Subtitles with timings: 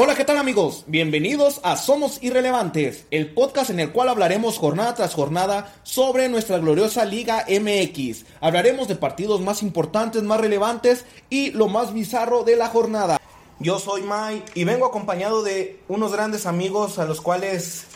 [0.00, 0.84] Hola, ¿qué tal amigos?
[0.86, 6.58] Bienvenidos a Somos Irrelevantes, el podcast en el cual hablaremos jornada tras jornada sobre nuestra
[6.58, 8.24] gloriosa Liga MX.
[8.40, 13.18] Hablaremos de partidos más importantes, más relevantes y lo más bizarro de la jornada.
[13.58, 17.86] Yo soy Mai y vengo acompañado de unos grandes amigos a los cuales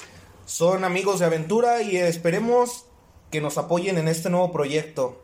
[0.44, 2.84] son amigos de aventura y esperemos
[3.30, 5.22] que nos apoyen en este nuevo proyecto.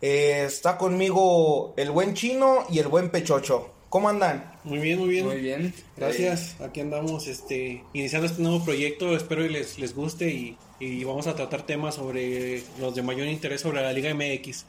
[0.00, 3.72] Eh, está conmigo el buen chino y el buen pechocho.
[3.88, 4.49] ¿Cómo andan?
[4.64, 5.26] Muy bien, muy bien.
[5.26, 5.74] Muy bien.
[5.96, 6.60] Gracias.
[6.60, 9.16] Aquí andamos este, iniciando este nuevo proyecto.
[9.16, 13.26] Espero que les, les guste y, y vamos a tratar temas sobre los de mayor
[13.26, 14.66] interés sobre la Liga MX.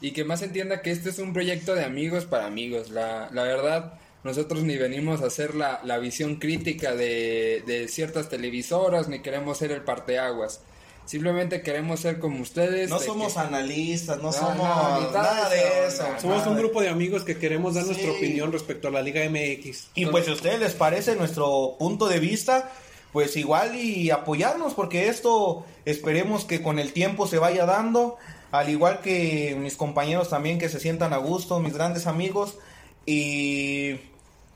[0.00, 2.90] Y que más entienda que este es un proyecto de amigos para amigos.
[2.90, 8.28] La, la verdad, nosotros ni venimos a hacer la, la visión crítica de, de ciertas
[8.28, 10.60] televisoras, ni queremos ser el parteaguas.
[11.06, 12.90] Simplemente queremos ser como ustedes.
[12.90, 16.02] No somos que- analistas, no, No, somos no, nada de eso.
[16.12, 19.02] no, Somos nada un grupo de amigos que queremos dar nuestra opinión respecto a la
[19.02, 19.88] Liga MX.
[19.94, 22.70] Y pues si a ustedes les parece nuestro punto de vista,
[23.12, 28.16] pues igual y apoyarnos, porque esto esperemos que con el tiempo se vaya dando,
[28.50, 32.58] al igual que mis compañeros también que se sientan a gusto, mis grandes amigos.
[33.06, 33.94] Y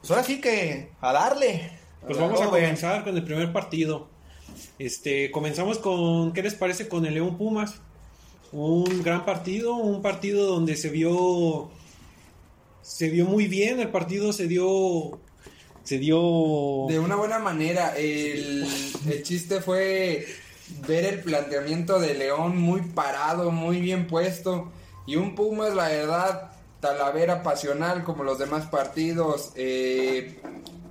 [0.01, 1.71] pues ahora sí que a darle.
[2.05, 4.09] Pues vamos a comenzar con el primer partido.
[4.79, 7.75] Este, comenzamos con, ¿qué les parece con el León Pumas?
[8.53, 11.71] Un gran partido, un partido donde se vio,
[12.83, 15.21] se vio muy bien, el partido se dio,
[15.85, 17.97] se dio, De una buena manera.
[17.97, 18.67] El,
[19.09, 20.27] el chiste fue
[20.87, 24.71] ver el planteamiento de León muy parado, muy bien puesto.
[25.07, 30.41] Y un Pumas, la verdad, talavera pasional como los demás partidos, eh,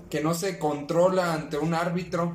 [0.10, 2.34] que no se controla ante un árbitro.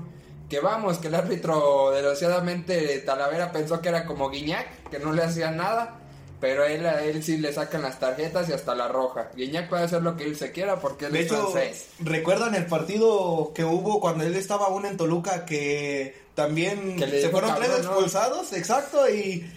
[0.54, 5.24] Que vamos, que el árbitro desgraciadamente Talavera pensó que era como Guiñac, que no le
[5.24, 5.96] hacía nada.
[6.40, 9.30] Pero a él, a él sí le sacan las tarjetas y hasta la roja.
[9.34, 11.88] Guiñac puede hacer lo que él se quiera porque él De es hecho, francés.
[11.98, 17.30] ¿recuerdan el partido que hubo cuando él estaba aún en Toluca que también Que se
[17.30, 17.76] fueron tres ¿no?
[17.78, 18.52] expulsados?
[18.52, 19.50] Exacto, y,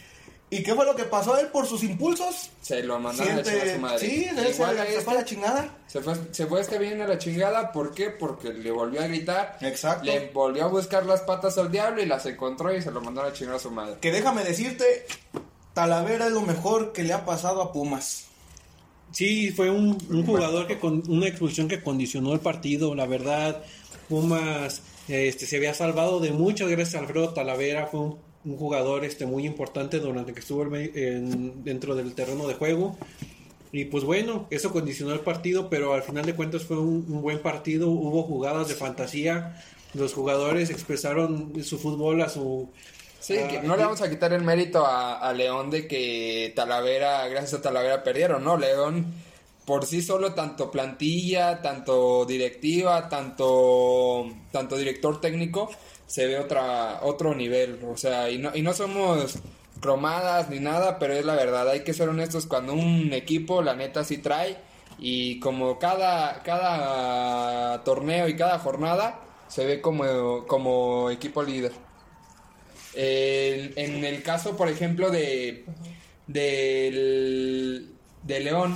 [0.50, 2.50] ¿y qué fue lo que pasó a él por sus impulsos?
[2.62, 4.00] Se lo mandaron a Siente- chingar a su madre.
[4.00, 5.78] Sí, se, Igual a se este, fue a la chingada.
[5.88, 7.72] se fue, se fue este bien a la chingada.
[7.72, 8.10] ¿Por qué?
[8.12, 9.58] Porque le volvió a gritar.
[9.62, 10.06] Exacto.
[10.06, 13.32] Le volvió a buscar las patas al diablo y las encontró y se lo mandaron
[13.32, 13.96] a chingar a su madre.
[14.02, 15.06] Que déjame decirte,
[15.74, 18.26] Talavera es lo mejor que le ha pasado a Pumas.
[19.12, 23.62] sí, fue un, un jugador que con una expulsión que condicionó el partido, la verdad,
[24.10, 29.04] Pumas, este, se había salvado de muchas gracias a Alfredo Talavera, fue un, un jugador,
[29.06, 32.98] este, muy importante durante que estuvo en- en- dentro del terreno de juego.
[33.72, 37.22] Y pues bueno, eso condicionó el partido, pero al final de cuentas fue un, un
[37.22, 39.62] buen partido, hubo jugadas de fantasía,
[39.94, 42.70] los jugadores expresaron su fútbol a su...
[43.20, 46.54] Sí, a- que no le vamos a quitar el mérito a, a León de que
[46.56, 48.58] Talavera, gracias a Talavera perdieron, ¿no?
[48.58, 49.06] León
[49.66, 55.70] por sí solo, tanto plantilla, tanto directiva, tanto, tanto director técnico,
[56.08, 57.80] se ve otra, otro nivel.
[57.86, 59.40] O sea, y no, y no somos
[59.82, 63.76] cromadas ni nada, pero es la verdad, hay que ser honestos cuando un equipo, la
[63.76, 64.58] neta, sí trae.
[65.00, 71.72] Y como cada, cada torneo y cada jornada, se ve como, como equipo líder.
[72.94, 75.66] En el caso, por ejemplo, de
[76.28, 77.94] del-
[78.24, 78.76] de León,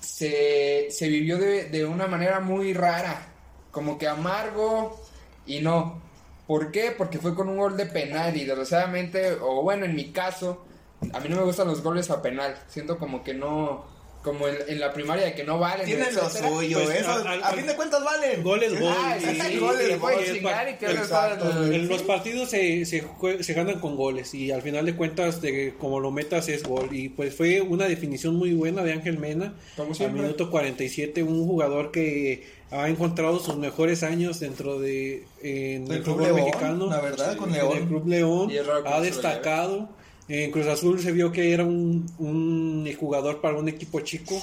[0.00, 3.28] se, se vivió de, de una manera muy rara,
[3.70, 5.00] como que amargo
[5.46, 6.02] y no.
[6.50, 6.92] ¿Por qué?
[6.98, 10.64] Porque fue con un gol de penal y desgraciadamente, o bueno, en mi caso,
[11.12, 12.56] a mí no me gustan los goles a penal.
[12.66, 13.84] Siento como que no,
[14.22, 15.86] como en, en la primaria de que no valen.
[15.86, 18.42] Tienen lo suyo, Pues, eso, al- al- a fin de cuentas valen.
[18.42, 18.92] Gol es gol.
[18.94, 20.12] Ah, y- sí, sí, y- gol es y- gol.
[20.28, 21.48] y- chingar y que hagas Exacto.
[21.48, 23.02] todo el- En los partidos se, se,
[23.40, 26.88] se ganan con goles y al final de cuentas, de, como lo metas, es gol.
[26.92, 29.54] Y pues fue una definición muy buena de Ángel Mena.
[29.76, 35.86] Como Al minuto 47, un jugador que ha encontrado sus mejores años dentro de en
[35.86, 36.86] Del el Club fútbol León, mexicano.
[36.90, 37.78] la verdad, con En León.
[37.78, 38.50] el Club León
[38.84, 39.88] ha lo destacado.
[40.32, 44.40] En Cruz Azul se vio que era un, un jugador para un equipo chico,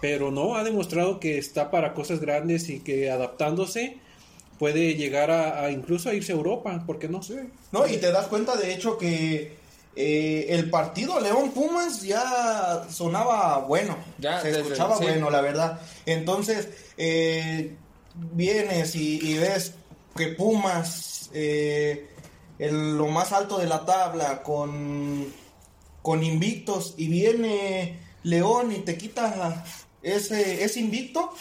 [0.00, 3.98] pero no, ha demostrado que está para cosas grandes y que adaptándose
[4.58, 7.48] puede llegar a, a incluso a irse a Europa, porque no sé.
[7.70, 9.52] No, y te das cuenta de hecho que
[9.94, 15.04] eh, el partido León Pumas ya sonaba bueno, Ya, se desde- escuchaba sí.
[15.04, 15.80] bueno, la verdad.
[16.06, 17.74] Entonces, eh,
[18.32, 19.74] vienes y, y ves
[20.16, 22.08] que Pumas, eh,
[22.58, 25.26] en lo más alto de la tabla, con,
[26.02, 29.64] con invictos, y viene León y te quita
[30.02, 31.32] ese, ese invicto.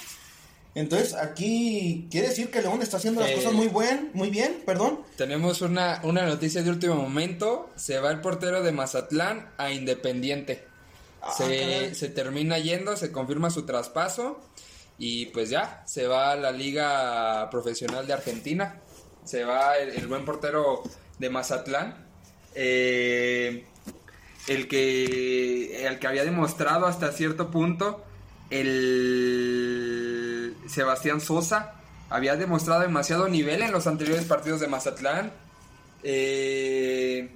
[0.76, 4.62] Entonces aquí quiere decir que León está haciendo las Eh, cosas muy buen, muy bien,
[4.66, 5.00] perdón.
[5.16, 7.70] Tenemos una, una noticia de último momento.
[7.78, 10.68] Se va el portero de Mazatlán a Independiente.
[11.22, 14.42] Ah, se, se termina yendo, se confirma su traspaso.
[14.98, 18.80] y pues ya, se va a la Liga Profesional de Argentina,
[19.24, 20.84] se va el, el buen portero
[21.20, 21.96] de Mazatlán,
[22.56, 23.66] eh,
[24.48, 28.04] el, que, el que había demostrado hasta cierto punto
[28.50, 29.76] el
[30.68, 31.74] Sebastián Sosa,
[32.10, 35.32] había demostrado demasiado nivel en los anteriores partidos de Mazatlán.
[36.04, 37.30] Eh,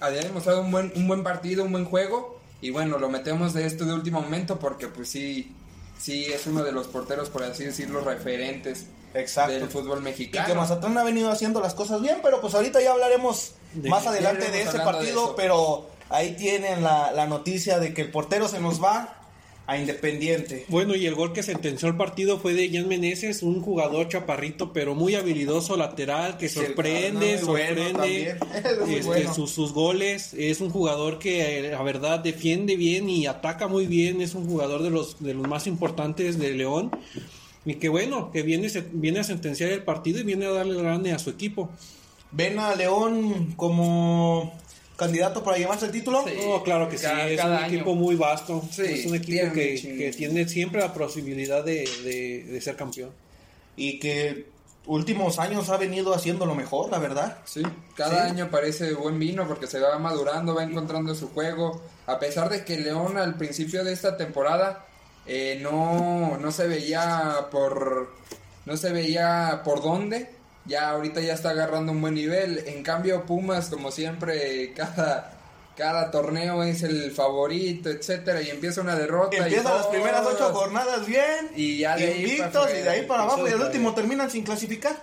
[0.00, 2.40] había demostrado un buen, un buen partido, un buen juego.
[2.60, 5.54] Y bueno, lo metemos de esto de último momento porque pues sí,
[5.98, 9.54] sí es uno de los porteros, por así decirlo, referentes Exacto.
[9.54, 10.46] del fútbol Y mexicano.
[10.46, 14.06] que Mazatlán ha venido haciendo las cosas bien, pero pues ahorita ya hablaremos De- más
[14.06, 18.48] adelante de ese de partido, pero ahí tienen la, la noticia de que el portero
[18.48, 19.20] se nos va
[19.66, 20.66] a Independiente.
[20.68, 24.74] Bueno, y el gol que sentenció el partido fue de Jan Meneses, un jugador chaparrito,
[24.74, 28.36] pero muy habilidoso lateral, que Sí, sorprende, bueno sorprende
[28.88, 29.32] este, bueno.
[29.32, 30.34] sus, sus goles.
[30.34, 34.20] Es un jugador que, eh, la verdad, defiende bien y ataca muy bien.
[34.20, 36.90] Es un jugador de los, de los más importantes de León.
[37.64, 40.76] Y que bueno, que viene, se- viene a sentenciar el partido y viene a darle
[40.76, 41.70] el grande a su equipo.
[42.30, 44.52] ¿Ven a León como
[44.96, 46.24] candidato para llevarse el título?
[46.26, 46.34] Sí.
[46.46, 47.66] No, claro que sí, es un año.
[47.74, 48.62] equipo muy vasto.
[48.70, 53.10] Sí, es un equipo que, que tiene siempre la posibilidad de, de- de ser campeón.
[53.76, 54.46] Y que
[54.86, 57.38] últimos años ha venido haciendo lo mejor, la verdad.
[57.44, 57.62] Sí,
[57.96, 58.30] cada Sí.
[58.32, 61.82] año parece buen vino porque se va madurando, va encontrando su juego.
[62.06, 64.86] A pesar de que León al principio de esta temporada
[65.26, 68.12] eh, no, no se veía por
[68.66, 70.30] no se veía por dónde.
[70.66, 72.64] Ya ahorita ya está agarrando un buen nivel.
[72.66, 75.34] En cambio Pumas, como siempre, cada
[75.76, 79.36] cada torneo es el favorito, etcétera, y empieza una derrota.
[79.36, 83.06] y Empiezan las primeras ocho jornadas bien, Y ya de ahí invictos, y de ahí
[83.06, 84.96] para abajo, y al último terminan sin clasificar.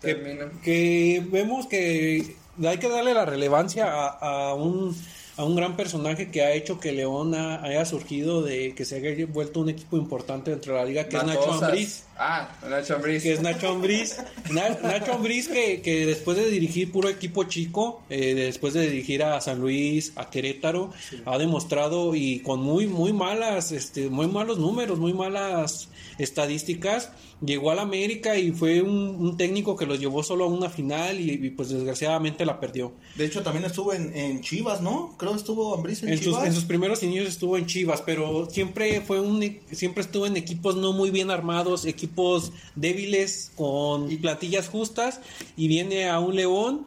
[0.00, 0.50] terminan.
[0.62, 4.96] que vemos que hay que darle la relevancia a, a un
[5.36, 8.96] a un gran personaje que ha hecho que León ha- haya surgido de que se
[8.96, 11.62] haya vuelto un equipo importante dentro de la liga que es Nacho Matosas.
[11.64, 13.22] Ambriz Ah, Nacho Ambriz.
[13.22, 14.16] que es Nacho Ambriz
[14.50, 19.22] Na- Nacho Ambriz que, que después de dirigir puro equipo chico eh, después de dirigir
[19.22, 20.92] a San Luis a Querétaro
[21.26, 27.10] ha demostrado y con muy muy malas este muy malos números muy malas estadísticas
[27.44, 28.90] llegó al América y fue un,
[29.20, 32.94] un técnico que los llevó solo a una final y, y, pues desgraciadamente la perdió
[33.14, 35.14] De hecho, también estuvo en, en Chivas, ¿no?
[35.18, 36.46] Creo que estuvo Ambriz en, en sus, Chivas.
[36.46, 40.76] en sus primeros inicios estuvo en Chivas, pero siempre fue un siempre estuvo en equipos
[40.76, 42.05] no muy bien armados, equipos
[42.74, 45.20] débiles con plantillas justas
[45.56, 46.86] y viene a un León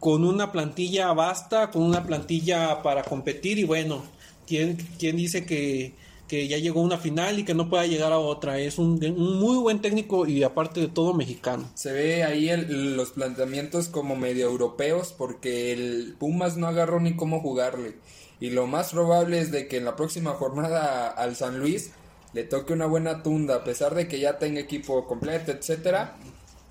[0.00, 4.02] con una plantilla vasta, con una plantilla para competir y bueno,
[4.46, 5.94] ¿quién, quién dice que,
[6.26, 8.58] que ya llegó a una final y que no pueda llegar a otra?
[8.58, 11.70] Es un, un muy buen técnico y aparte de todo mexicano.
[11.74, 17.14] Se ve ahí el- los planteamientos como medio europeos porque el Pumas no agarró ni
[17.14, 17.94] cómo jugarle.
[18.40, 21.92] Y lo más probable es de que en la próxima jornada al San Luis
[22.32, 26.16] le toque una buena tunda, a pesar de que ya tenga equipo completo, etcétera.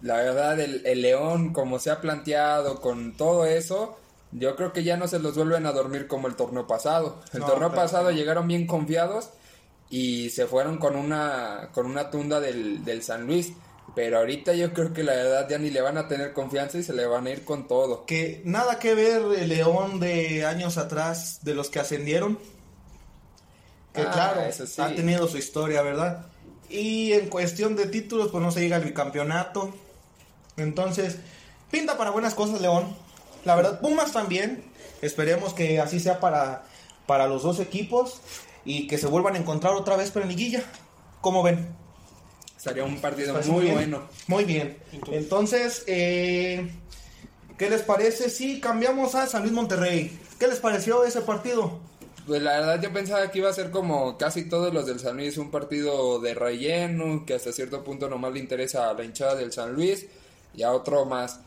[0.01, 3.97] La verdad, el, el León, como se ha planteado con todo eso,
[4.31, 7.21] yo creo que ya no se los vuelven a dormir como el torneo pasado.
[7.33, 8.11] El No, torneo pasado no.
[8.11, 9.29] llegaron bien confiados
[9.89, 13.53] y se fueron con una con una tunda del, del San Luis.
[13.93, 16.83] Pero ahorita yo creo que la verdad ya ni le van a tener confianza y
[16.83, 18.05] se le van a ir con todo.
[18.05, 22.39] Que nada que ver el León de años atrás de los que ascendieron.
[23.93, 24.81] Que Ah, claro, sí.
[24.81, 26.25] ha tenido su historia, ¿verdad?
[26.69, 29.73] Y en cuestión de títulos, pues no se llega al bicampeonato.
[30.57, 31.17] Entonces,
[31.69, 32.95] pinta para buenas cosas León.
[33.45, 34.63] La verdad, Pumas también.
[35.01, 36.63] Esperemos que así sea para,
[37.07, 38.21] para los dos equipos
[38.63, 40.63] y que se vuelvan a encontrar otra vez para liguilla.
[41.21, 41.67] ¿Cómo ven?
[42.57, 43.75] Sería un partido Parece muy bien.
[43.75, 44.03] bueno.
[44.27, 44.77] Muy bien.
[45.11, 46.71] Entonces, eh,
[47.57, 50.17] ¿qué les parece si cambiamos a San Luis Monterrey?
[50.39, 51.79] ¿Qué les pareció ese partido?
[52.25, 55.17] Pues la verdad yo pensaba que iba a ser como casi todos los del San
[55.17, 59.35] Luis, un partido de relleno, que hasta cierto punto nomás le interesa a la hinchada
[59.35, 60.05] del San Luis
[60.53, 61.39] y a otro más.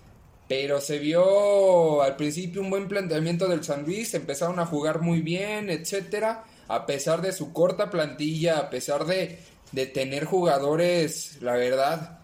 [0.48, 5.20] Pero se vio al principio un buen planteamiento del San Luis, empezaron a jugar muy
[5.20, 9.38] bien, etcétera, a pesar de su corta plantilla, a pesar de,
[9.72, 12.18] de tener jugadores, la verdad,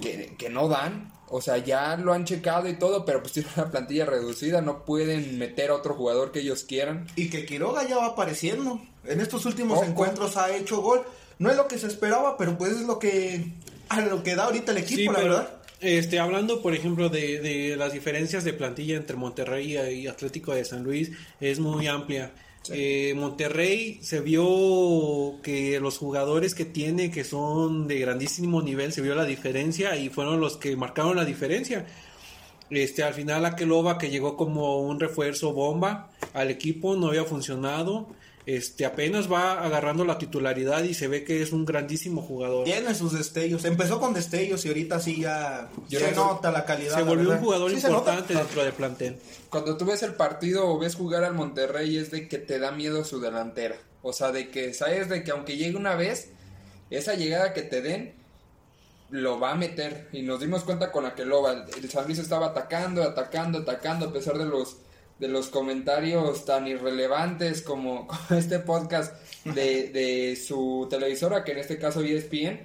[0.00, 1.10] que, que no dan.
[1.28, 4.84] O sea, ya lo han checado y todo, pero pues tienen una plantilla reducida, no
[4.84, 7.06] pueden meter a otro jugador que ellos quieran.
[7.16, 8.80] Y que Quiroga ya va apareciendo.
[9.04, 11.02] En estos últimos encuentros ha hecho gol.
[11.38, 13.52] No es lo que se esperaba, pero pues es lo que,
[13.88, 15.50] a lo que da ahorita el equipo, Sí, la pero, verdad.
[15.80, 20.64] Este, hablando, por ejemplo, de, de las diferencias de plantilla entre Monterrey y Atlético de
[20.64, 22.32] San Luis, es muy amplia.
[22.70, 29.02] Eh, Monterrey se vio que los jugadores que tiene, que son de grandísimo nivel, se
[29.02, 31.86] vio la diferencia y fueron los que marcaron la diferencia.
[32.70, 38.08] Este, al final Akeloba que llegó como un refuerzo bomba al equipo no había funcionado.
[38.46, 42.64] Este apenas va agarrando la titularidad y se ve que es un grandísimo jugador.
[42.64, 43.64] Tiene sus destellos.
[43.64, 46.94] Empezó con destellos y ahorita sí ya Yo se no- nota la calidad.
[46.94, 49.16] Se la volvió un jugador Sí importante dentro del plantel.
[49.48, 52.70] Cuando tú ves el partido o ves jugar al Monterrey es de que te da
[52.70, 53.76] miedo su delantera.
[54.02, 56.28] O sea, de que sabes de que aunque llegue una vez,
[56.90, 58.14] esa llegada que te den
[59.10, 60.08] lo va a meter.
[60.12, 61.64] Y nos dimos cuenta con Aqueloba.
[61.76, 64.76] El San Luis estaba atacando, atacando, atacando, a pesar de los
[65.18, 71.58] de los comentarios tan irrelevantes como, como este podcast de, de su televisora, que en
[71.58, 72.60] este caso ESPN,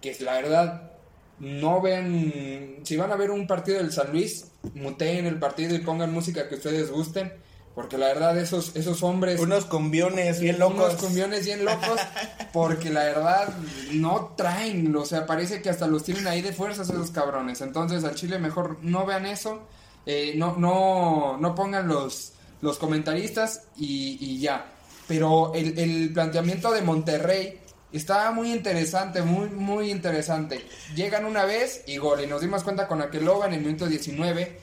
[0.00, 0.92] que la verdad,
[1.40, 5.80] no vean, si van a ver un partido del San Luis, muteen el partido y
[5.80, 7.32] pongan música que ustedes gusten,
[7.74, 9.38] porque la verdad esos, esos hombres...
[9.38, 10.94] Unos cumbiones bien locos.
[10.94, 12.00] Unos cumbiones bien locos,
[12.52, 13.54] porque la verdad
[13.92, 17.60] no traen, o sea, parece que hasta los tienen ahí de fuerzas esos cabrones.
[17.60, 19.62] Entonces al Chile mejor no vean eso,
[20.06, 24.66] eh, no, no, no pongan los, los comentaristas y, y ya.
[25.06, 27.60] Pero el, el planteamiento de Monterrey
[27.92, 30.64] está muy interesante, muy, muy interesante.
[30.94, 34.58] Llegan una vez y gol, y nos dimos cuenta con Aqueloba en el minuto 19,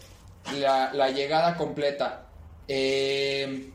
[0.59, 2.27] la, la llegada completa.
[2.67, 3.71] Eh,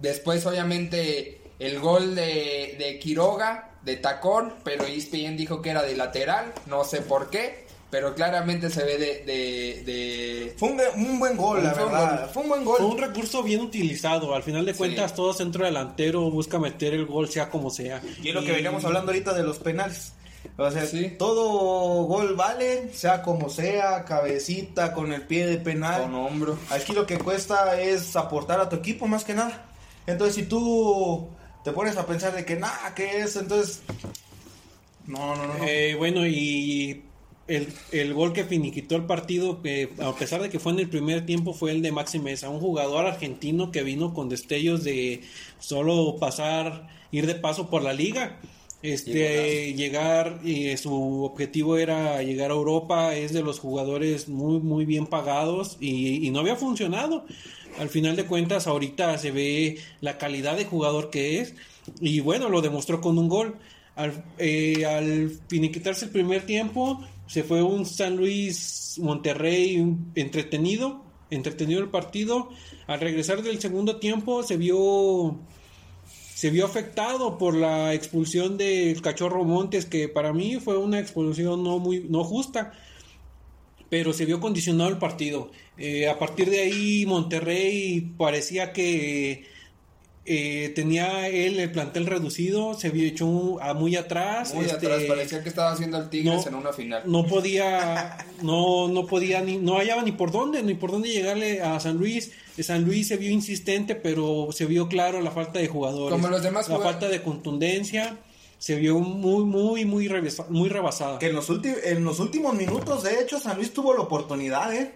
[0.00, 5.94] Después, obviamente, el gol de, de Quiroga, de tacón, pero ESPN dijo que era de
[5.96, 9.24] lateral, no sé por qué, pero claramente se ve de...
[9.24, 12.20] de, de- Fue un, un buen gol, la Fue verdad.
[12.20, 12.30] gol.
[12.32, 12.76] Fue un buen gol.
[12.78, 14.34] Fue un recurso bien utilizado.
[14.34, 14.78] Al final de Sí.
[14.78, 18.00] cuentas, todo centro delantero busca meter el gol, sea como sea.
[18.22, 20.12] Y es lo que veníamos hablando ahorita de los penales.
[20.56, 21.16] O sea, Sí.
[21.18, 26.02] todo gol vale, sea como sea, cabecita, con el pie de penal.
[26.02, 26.58] con hombro.
[26.70, 29.66] Aquí lo que cuesta es aportar a tu equipo más que nada.
[30.06, 31.28] Entonces, si tú
[31.64, 33.82] te pones a pensar de que nada, que es, entonces.
[35.06, 35.54] No, no, no.
[35.58, 35.64] no.
[35.66, 37.02] Eh, bueno, y
[37.50, 40.88] el, el gol que finiquitó el partido, eh, a pesar de que fue en el
[40.88, 45.22] primer tiempo, fue el de Maxi Mesa, un jugador argentino que vino con destellos de
[45.58, 48.38] solo pasar, ir de paso por la liga.
[48.82, 54.86] Este, llegar, y su objetivo era llegar a Europa, es de los jugadores muy, muy
[54.86, 57.26] bien pagados y, y no había funcionado.
[57.78, 61.54] Al final de cuentas, ahorita se ve la calidad de jugador que es
[62.00, 63.56] y bueno, lo demostró con un gol.
[63.96, 69.76] Al, eh, al finiquitarse el primer tiempo, se fue un San Luis Monterrey
[70.16, 72.48] entretenido, entretenido el partido.
[72.88, 75.38] Al regresar del segundo tiempo, se vio
[76.34, 81.62] se vio afectado por la expulsión del cachorro Montes, que para mí fue una expulsión
[81.62, 82.72] no muy no justa,
[83.88, 85.52] pero se vio condicionado el partido.
[85.78, 89.44] Eh, a partir de ahí, Monterrey parecía que
[90.26, 94.54] eh, tenía él el plantel reducido, se vio hecho un- a muy atrás.
[94.54, 97.02] Muy este, atrás, parecía que estaba haciendo el Tigres no- en una final.
[97.06, 101.62] no podía, no, no podía ni, no hallaba ni por dónde, ni por dónde llegarle
[101.62, 102.32] a San Luis.
[102.60, 106.12] San Luis se vio insistente, pero se vio claro la falta de jugadores.
[106.12, 107.00] Como los demás la jugadores.
[107.00, 108.18] falta de contundencia
[108.58, 111.18] se vio muy, muy, muy, rebasa- muy rebasada.
[111.18, 114.92] Que en los, en los últimos minutos, de hecho, San Luis tuvo la oportunidad, ¿eh?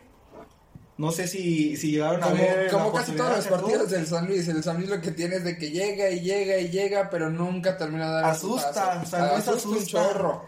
[0.97, 2.65] No sé si, si llegaron a Como, ver.
[2.67, 5.37] la como casi todos los partidos del San Luis, el San Luis lo que tiene
[5.37, 9.05] es de que llega y llega y llega, pero nunca termina de dar Asusta.
[9.05, 9.91] San Luis Asusta un asusta.
[9.91, 10.45] chorro.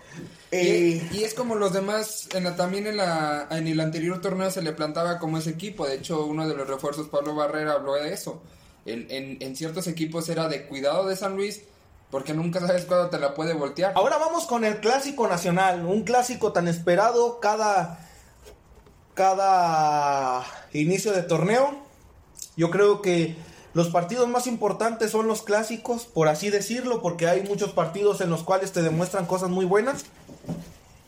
[0.53, 4.21] Eh, Y, y es como los demás, en la, también en, la, en el anterior
[4.21, 5.85] torneo se le plantaba como ese equipo.
[5.85, 8.41] De hecho, uno de los refuerzos, Pablo Barrera, habló de eso.
[8.85, 11.63] En, en, en ciertos equipos era de cuidado de San Luis,
[12.09, 13.95] porque nunca sabes cuándo te la puede voltear.
[13.97, 17.99] Ahora vamos con el clásico nacional, un clásico tan esperado cada
[19.17, 21.75] cada inicio de torneo.
[22.57, 23.35] Yo creo que
[23.75, 28.31] los partidos más importantes son los clásicos, por así decirlo, porque hay muchos partidos en
[28.31, 30.05] los cuales te demuestran cosas muy buenas.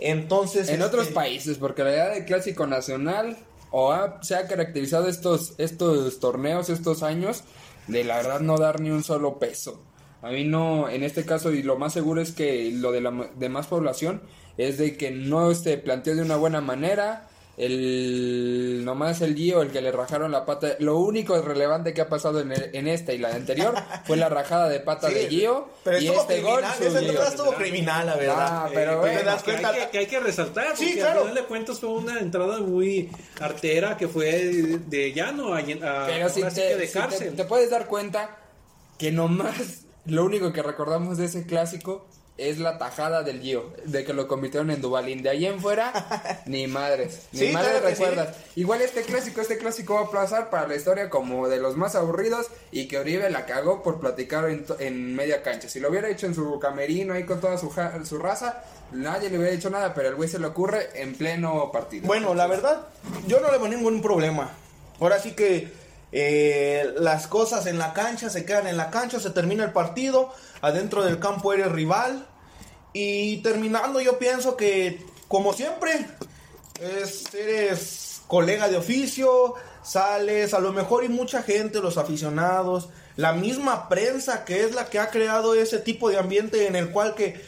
[0.01, 3.37] Entonces, En este, otros países, porque la idea del clásico nacional
[3.71, 7.45] o ha- se ha caracterizado estos, estos torneos, estos años,
[7.89, 9.81] de la verdad no dar ni un solo peso.
[10.23, 13.31] A mí no, en este caso, y lo más seguro es que lo de la
[13.37, 14.23] demás población
[14.57, 17.29] es de que no se planteó de una buena manera.
[17.59, 20.77] El nomás el Gio, el que le rajaron la pata.
[20.79, 23.75] Lo único relevante que ha pasado en, el- en esta y la anterior
[24.07, 25.69] fue la rajada de pata Sí, de Gio.
[25.85, 26.63] pero y estuvo este gol.
[26.81, 28.37] esa entrada estuvo criminal, la verdad.
[28.39, 31.21] Ah, pero Eh, bueno, que hay, que, que hay que resaltar, Sí, porque claro.
[31.21, 33.11] al final de cuentas fue una entrada muy
[33.41, 37.71] artera que fue de, de llano a, a Pero si, te, si te- te puedes
[37.71, 38.37] dar cuenta
[38.99, 42.07] que nomás lo único que recordamos de ese clásico
[42.39, 45.23] es la tajada del Gio, de que lo convirtieron en Dubalín.
[45.23, 48.03] De ahí en fuera, ni madres, ni Sí, madres claro que sí.
[48.05, 48.37] recuerdas.
[48.57, 51.95] Igual este clásico, este clásico va a pasar para la historia como de los más
[51.97, 55.69] aburridos y que Oribe la cagó por platicar en, en media cancha.
[55.69, 59.29] Si lo hubiera hecho en su camerino ahí con toda su, ja- su raza, nadie
[59.31, 62.07] le hubiera dicho nada, pero el güey se le ocurre en pleno partido.
[62.07, 62.87] Bueno, la verdad,
[63.27, 64.51] yo no le veo ningún problema.
[65.01, 65.69] Ahora sí que
[66.13, 70.33] Eh, las cosas en la cancha se quedan en la cancha, se termina el partido,
[70.63, 72.27] adentro del campo eres rival.
[72.93, 76.07] Y terminando yo pienso que, como siempre,
[76.81, 83.33] es- eres colega de oficio, sales, a lo mejor y mucha gente, los aficionados, la
[83.33, 87.15] misma prensa que es la que ha creado ese tipo de ambiente en el cual
[87.15, 87.41] que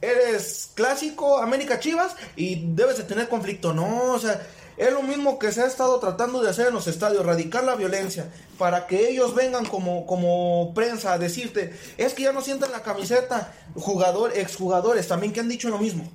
[0.00, 4.44] eres clásico América Chivas y debes de tener conflicto, no, o sea,
[4.82, 7.76] es lo mismo que se ha estado tratando de hacer en los estadios, erradicar la
[7.76, 8.26] violencia,
[8.58, 12.82] para que ellos vengan como, como prensa a decirte, es que ya no sientan la
[12.82, 16.10] camiseta, jugador, exjugadores también que han dicho lo mismo.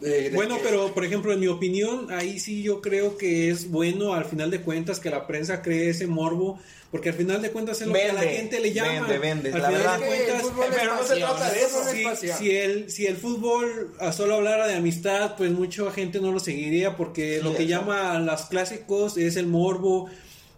[0.00, 3.50] De- de Bueno, que- pero por ejemplo, en mi opinión, ahí sí yo creo que
[3.50, 6.58] es bueno al final de cuentas que la prensa cree ese morbo,
[6.90, 8.90] porque al final de cuentas es lo que a la Vende, gente le llama.
[9.08, 9.98] vende, vende, Al la final verdad.
[10.00, 10.42] de cuentas,
[10.78, 13.92] pero no se pasión, trata de el eso, fútbol es si, el, si el fútbol
[13.98, 17.62] a solo hablara de amistad, pues mucha gente no lo seguiría porque Sí, lo que
[17.62, 17.70] eso.
[17.70, 20.08] llama a los clásicos es el morbo,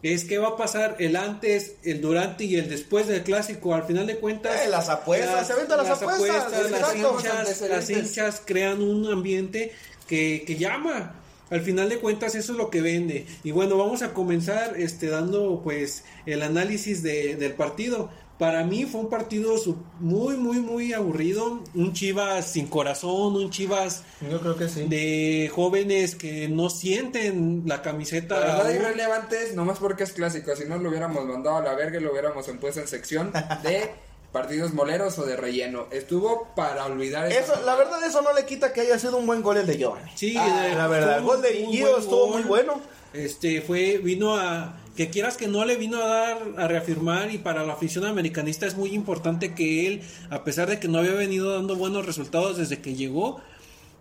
[0.03, 3.75] es qué va a pasar el antes, el durante y el después del clásico.
[3.75, 7.17] Al final de cuentas, Eh, las apuestas, se aventan las apuestas, las, exacto.
[7.19, 9.73] hinchas, las hinchas crean un ambiente
[10.07, 11.15] que, que llama.
[11.51, 13.27] Al final de cuentas eso es lo que vende.
[13.43, 18.11] Y bueno, vamos a comenzar este dando pues el análisis de- del partido.
[18.39, 21.61] Para mí fue un partido su- muy, muy, muy aburrido.
[21.75, 24.85] Un Chivas sin corazón, un Chivas Yo creo que sí.
[24.85, 28.39] de jóvenes que no sienten la camiseta.
[28.39, 30.55] La verdad, irrelevantes, nomás porque es clásico.
[30.55, 33.33] Si no lo hubiéramos mandado a la verga y lo hubiéramos puesto en sección
[33.65, 33.91] de
[34.33, 35.87] partidos moleros o de relleno.
[35.91, 39.27] Estuvo para olvidar esa Eso, la verdad, eso no le quita que haya sido un
[39.27, 40.13] buen gol el de Giovanni.
[40.15, 42.81] Sí, Ah, de- la verdad, el gol de Guido estuvo muy bueno.
[43.15, 47.39] Este fue, vino a, que quieras que no le vino a dar, a reafirmar y
[47.39, 51.13] para la afición americanista es muy importante que él, a pesar de que no había
[51.13, 53.41] venido dando buenos resultados desde que llegó,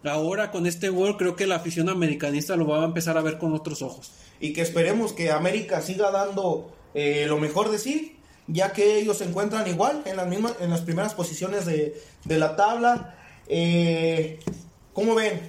[0.03, 3.37] ahora con este gol creo que la afición americanista lo va a empezar a ver
[3.37, 4.11] con otros ojos.
[4.39, 9.19] Y que esperemos que América siga dando eh, lo mejor de sí, ya que ellos
[9.19, 13.19] se encuentran igual en las mismas, en las primeras posiciones de, de la tabla.
[13.47, 14.39] Eh,
[14.93, 15.39] ¿Cómo ven?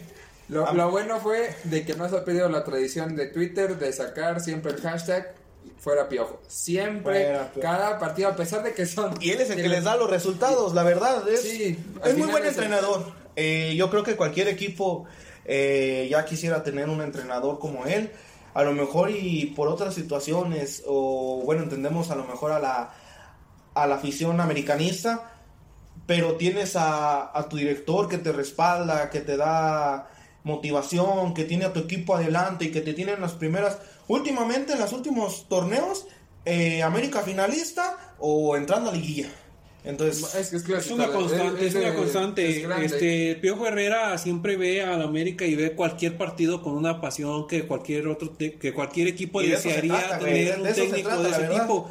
[0.50, 3.94] Lo, lo bueno fue de que no se ha pedido la tradición de Twitter de
[3.94, 5.37] sacar siempre el hashtag
[5.78, 6.40] fuera piojo.
[6.48, 7.60] Siempre, Fuera Piojo.
[7.60, 9.14] cada partido, a pesar de que son.
[9.20, 11.26] Y él es el que les da los resultados, la verdad.
[11.28, 13.12] Es, Sí, es muy buen es el- entrenador.
[13.36, 15.04] Eh, yo creo que cualquier equipo
[15.44, 18.10] eh, ya quisiera tener un entrenador como él.
[18.54, 22.92] A lo mejor y por otras situaciones, o bueno, entendemos a lo mejor a la,
[23.74, 25.30] a la afición americanista,
[26.06, 30.10] pero tienes a, a tu director que te respalda, que te da
[30.42, 34.72] motivación, que tiene a tu equipo adelante y que te tiene en las primeras, últimamente
[34.72, 36.06] en los últimos torneos,
[36.44, 39.28] eh, América finalista o entrando a liguilla.
[39.84, 42.66] Entonces, Es que es una constante, es, una es constante.
[42.84, 47.46] Este, Piojo Herrera siempre ve a la América y ve cualquier partido con una pasión
[47.46, 51.40] que cualquier otro, que cualquier equipo desearía trata, tener de un técnico trata, de ese
[51.40, 51.62] verdad.
[51.62, 51.90] tipo.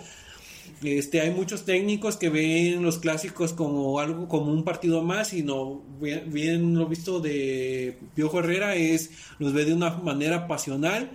[0.84, 5.42] Este, hay muchos técnicos que ven los clásicos como algo, como un partido más, y
[5.42, 11.10] no bien, bien lo visto de Piojo Herrera es los ve de una manera pasional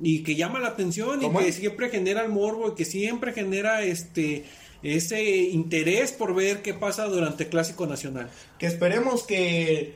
[0.00, 1.54] y que llama la atención y ¿Cómo que es?
[1.56, 4.44] siempre genera el morbo y que siempre genera este
[4.82, 8.30] ese interés por ver qué pasa durante el clásico nacional.
[8.58, 9.94] que esperemos que,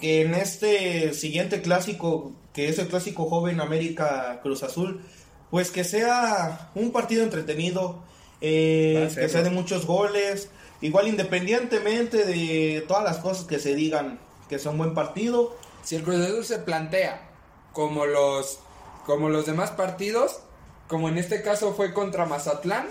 [0.00, 5.02] que en este siguiente clásico, que es el clásico joven América Cruz Azul,
[5.50, 8.02] pues que sea un partido entretenido,
[8.40, 10.48] eh, que sea de muchos goles,
[10.80, 15.56] igual independientemente de todas las cosas que se digan, que sea un buen partido.
[15.84, 17.30] Si el Cruz Azul se plantea
[17.72, 18.60] como los,
[19.06, 20.40] como los demás partidos,
[20.88, 22.86] como en este caso fue contra Mazatlán,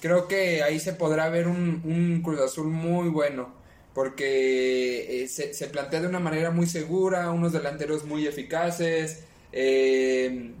[0.00, 3.60] creo que ahí se podrá ver un, un Cruz Azul muy bueno.
[3.94, 10.52] Porque eh, se, se plantea de una manera muy segura, unos delanteros muy eficaces, eh,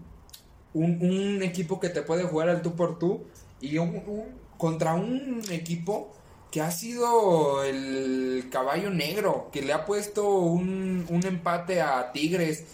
[0.74, 3.22] un, un equipo que te puede jugar al tú por tú
[3.60, 6.14] y un- un- contra un equipo
[6.50, 12.64] que ha sido el caballo negro, que le ha puesto un, un empate a Tigres,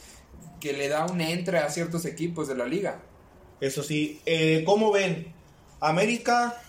[0.61, 3.01] que le da un entre a ciertos equipos de la liga.
[3.61, 5.33] Eso sí, eh, ¿cómo ven?
[5.81, 6.61] América,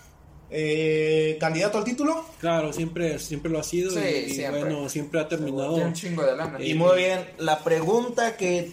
[0.50, 2.24] eh, candidato al título.
[2.40, 4.60] Claro, siempre, siempre lo ha sido Sí, y, siempre.
[4.64, 5.74] bueno, siempre ha terminado.
[5.74, 6.62] Tiene un chingo de lana.
[6.62, 8.72] Y muy bien, la pregunta que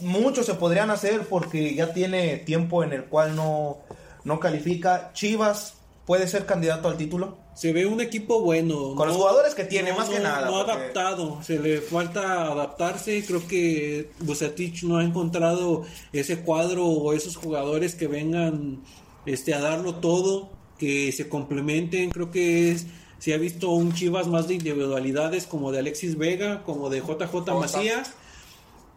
[0.00, 3.78] muchos se podrían hacer porque ya tiene tiempo en el cual no,
[4.24, 5.74] no califica, Chivas
[6.06, 7.36] puede ser candidato al título.
[7.54, 8.94] Se ve un equipo bueno.
[8.94, 13.24] Con los jugadores que tiene, más que nada, No porque- adaptado, se le falta adaptarse.
[13.26, 18.82] Creo que Bucetich no ha encontrado ese cuadro o esos jugadores que vengan
[19.26, 22.10] este, a darlo todo, que se complementen.
[22.10, 22.86] Creo que es.
[23.18, 27.26] Se ha visto un Chivas más de individualidades como de Alexis Vega, como de JJ
[27.26, 27.52] Jota.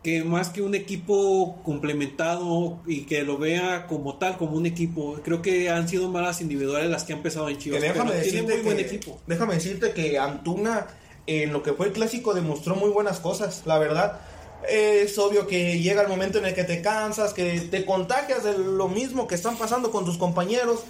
[0.04, 5.20] Que más que un equipo complementado y que lo vea como tal, como un equipo,
[5.24, 7.82] creo que han sido malas individuales las que han empezado en Chivas.
[7.82, 9.20] Que déjame, pero tiene muy buen que, equipo.
[9.28, 10.88] déjame decirte que Antuna
[11.28, 14.22] en lo que fue el clásico demostró muy buenas cosas, la verdad.
[14.68, 18.58] Es obvio que llega el momento en el que te cansas, que te contagias de
[18.58, 20.84] lo mismo que están pasando con tus compañeros,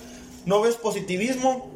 [0.46, 1.70] no ves positivismo,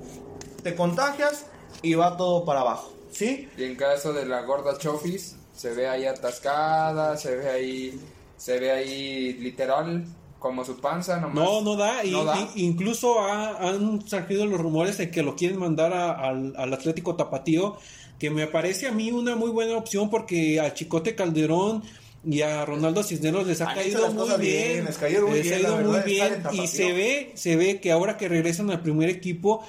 [0.63, 1.45] te contagias
[1.81, 3.49] y va todo para abajo, ¿sí?
[3.57, 7.99] Y en caso de la gorda Chofis, se ve ahí atascada, se ve ahí,
[8.37, 10.05] se ve ahí literal
[10.39, 11.35] como su panza nomás.
[11.35, 12.03] No, no da.
[12.03, 12.37] Y, No da.
[12.55, 16.73] y- incluso ha- han surgido los rumores de que lo quieren mandar a- al, al
[16.73, 17.77] Atlético Tapatío,
[18.19, 21.83] que me parece a mí una muy buena opción porque a Chicote Calderón
[22.25, 25.55] y a Ronaldo Cisneros les ha Han caído muy bien, bien, les muy les ha
[25.57, 28.81] bien, ido muy bien en y se ve, se ve que ahora que regresan al
[28.81, 29.63] primer equipo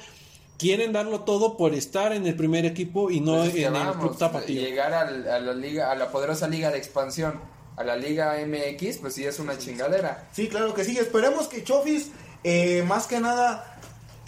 [0.59, 4.17] quieren darlo todo por estar en el primer equipo y no Pues en el Club
[4.17, 4.61] Tapatío.
[4.61, 7.41] llegar al- a la liga, a la poderosa liga de expansión,
[7.77, 10.29] a la liga MX, pues sí es una chingadera.
[10.33, 10.97] Sí, claro que sí.
[10.97, 12.11] Esperemos que Chofis,
[12.45, 13.79] eh, más que nada,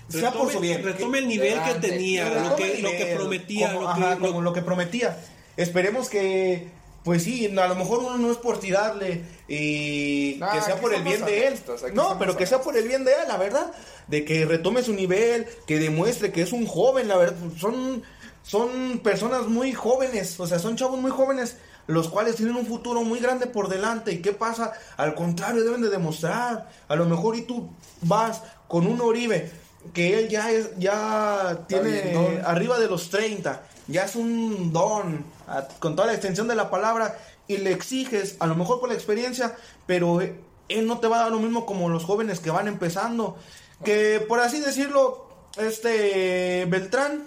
[0.09, 0.83] sea por su bien.
[0.83, 4.41] retome el nivel que tenía, lo que, lo prometía, como, lo que- ajá, lo- como
[4.43, 5.17] lo que prometía.
[5.57, 6.69] Esperemos que,
[7.07, 11.05] pues sí, a lo mejor uno no es por tirarle y que sea por el
[11.05, 11.61] bien de él.
[11.95, 13.71] No, pero que sea por el bien de él, la verdad.
[14.09, 17.37] De que retome su nivel, que demuestre que es un joven, la verdad.
[17.61, 18.03] Son,
[18.43, 23.05] son personas muy jóvenes, o sea, son chavos muy jóvenes, los cuales tienen un futuro
[23.05, 24.11] muy grande por delante.
[24.11, 24.73] ¿Y qué pasa?
[24.97, 26.69] Al contrario, deben de demostrar.
[26.89, 29.49] A lo mejor y tú vas con un Oribe,
[29.93, 35.25] que él ya es, ya tiene bien, arriba de los 30, ya es un don,
[35.49, 37.19] a- con toda la extensión de la palabra,
[37.49, 39.55] y le exiges, a lo mejor por la experiencia,
[39.87, 40.35] pero eh,
[40.69, 43.37] él no te va a dar lo mismo como los jóvenes que van empezando.
[43.85, 47.25] Que por así decirlo, este Beltrán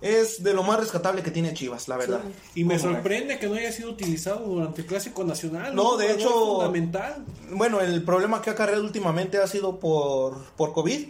[0.00, 2.20] es de lo más rescatable que tiene Chivas, la verdad.
[2.54, 5.74] Y me sorprende que no haya sido utilizado durante el Clásico Nacional.
[5.74, 7.24] No, de hecho- Fundamental.
[7.50, 11.08] Bueno, el problema que ha acarreado últimamente ha sido por, por COVID.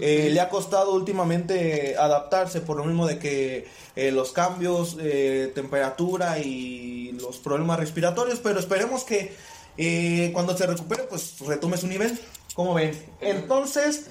[0.00, 3.66] Eh, le ha costado últimamente adaptarse por lo mismo de que
[3.96, 9.34] eh, los cambios, eh, temperatura y los problemas respiratorios, pero esperemos que
[9.76, 12.18] eh, cuando se recupere pues retome su nivel.
[12.54, 12.92] ¿Cómo ven?
[13.20, 14.06] Entonces,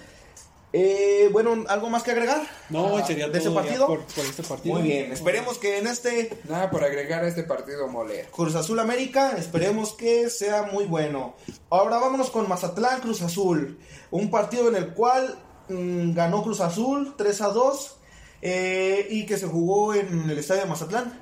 [0.74, 2.42] eh, bueno, ¿algo más que agregar?
[2.70, 3.88] No, Ah, sería de ese partido.
[3.88, 4.74] por, por este partido.
[4.76, 8.26] Muy bien, esperemos que en este Nada por agregar a este partido mole.
[8.32, 11.36] Cruz Azul América, esperemos que sea muy bueno.
[11.70, 13.78] Ahora vámonos con Mazatlán Cruz Azul,
[14.12, 15.38] un partido en el cual
[15.70, 17.98] mm, ganó Cruz Azul 3 a 2
[18.42, 21.14] eh, y que se jugó en el estadio de Mazatlán.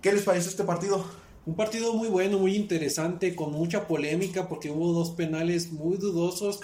[0.00, 1.04] ¿Qué les pareció este partido?
[1.46, 6.58] Un partido muy bueno, muy interesante, con mucha polémica porque hubo dos penales muy dudosos.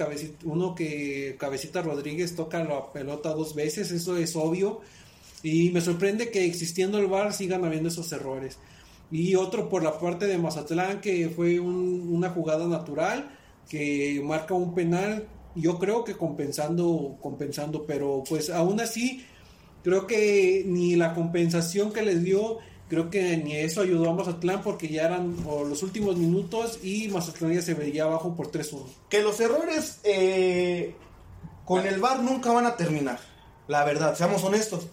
[0.44, 4.80] Uno que Cabecita Rodríguez toca la pelota dos veces, eso es obvio.
[5.44, 8.58] Y me sorprende que existiendo el VAR sigan habiendo esos errores.
[9.10, 13.30] Y otro por la parte de Mazatlán, que fue un- una jugada natural,
[13.68, 19.24] que marca un penal, yo creo que compensando, compensando, pero pues aún así,
[19.82, 24.62] creo que ni la compensación que les dio, creo que ni eso ayudó a Mazatlán
[24.62, 28.84] porque ya eran los últimos minutos y Mazatlán ya se veía abajo por 3-1.
[29.08, 30.94] Que los errores eh,
[31.64, 33.18] con el VAR nunca van a terminar.
[33.68, 34.88] La verdad, seamos honestos.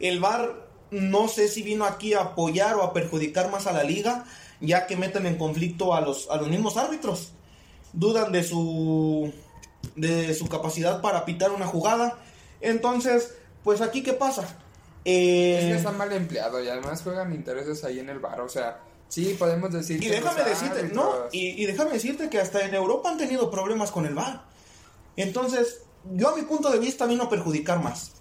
[0.00, 3.84] El VAR no sé si vino aquí a apoyar o a perjudicar más a la
[3.84, 4.24] liga,
[4.60, 7.32] ya que meten en conflicto a los, a los mismos árbitros.
[7.92, 9.32] Dudan de su,
[9.96, 12.18] de su capacidad para pitar una jugada.
[12.60, 14.42] Entonces, pues aquí, ¿qué pasa?
[15.04, 18.40] Eh, Es que está mal empleado y además juegan intereses ahí en el bar.
[18.40, 22.28] O sea, sí, podemos decir Y que déjame decirte, árbitros- no, y, y déjame decirte
[22.28, 24.42] que hasta en Europa han tenido problemas con el VAR.
[25.16, 25.80] Entonces,
[26.12, 28.12] yo a mi punto de vista vino a perjudicar más.